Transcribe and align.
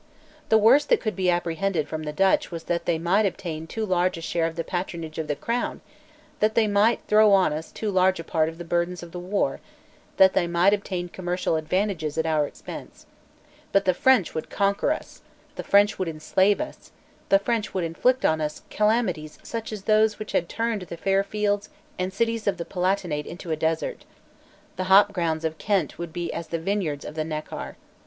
The 0.49 0.57
worst 0.57 0.89
that 0.89 0.99
could 0.99 1.15
be 1.15 1.29
apprehended 1.29 1.87
from 1.87 2.01
the 2.01 2.11
Dutch 2.11 2.49
was 2.49 2.63
that 2.63 2.85
they 2.85 2.97
might 2.97 3.27
obtain 3.27 3.67
too 3.67 3.85
large 3.85 4.17
a 4.17 4.21
share 4.21 4.47
of 4.47 4.55
the 4.55 4.63
patronage 4.63 5.19
of 5.19 5.27
the 5.27 5.35
Crown, 5.35 5.79
that 6.39 6.55
they 6.55 6.65
might 6.65 7.03
throw 7.05 7.31
on 7.33 7.53
us 7.53 7.71
too 7.71 7.91
large 7.91 8.19
a 8.19 8.23
part 8.23 8.49
of 8.49 8.57
the 8.57 8.63
burdens 8.65 9.03
of 9.03 9.11
the 9.11 9.19
war, 9.19 9.59
that 10.17 10.33
they 10.33 10.47
might 10.47 10.73
obtain 10.73 11.07
commercial 11.07 11.55
advantages 11.55 12.17
at 12.17 12.25
our 12.25 12.47
expense. 12.47 13.05
But 13.71 13.85
the 13.85 13.93
French 13.93 14.33
would 14.33 14.49
conquer 14.49 14.91
us; 14.91 15.21
the 15.55 15.61
French 15.63 15.99
would 15.99 16.07
enslave 16.07 16.59
us; 16.59 16.91
the 17.29 17.37
French 17.37 17.75
would 17.75 17.83
inflict 17.83 18.25
on 18.25 18.41
us 18.41 18.63
calamities 18.71 19.37
such 19.43 19.71
as 19.71 19.83
those 19.83 20.17
which 20.17 20.31
had 20.31 20.49
turned 20.49 20.81
the 20.81 20.97
fair 20.97 21.23
fields 21.23 21.69
and 21.99 22.11
cities 22.11 22.47
of 22.47 22.57
the 22.57 22.65
Palatinate 22.65 23.27
into 23.27 23.51
a 23.51 23.55
desert. 23.55 24.03
The 24.77 24.85
hopgrounds 24.85 25.45
of 25.45 25.59
Kent 25.59 25.99
would 25.99 26.11
be 26.11 26.33
as 26.33 26.47
the 26.47 26.57
vineyards 26.57 27.05
of 27.05 27.13
the 27.13 27.23
Neckar. 27.23 27.75